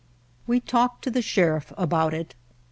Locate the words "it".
2.15-2.33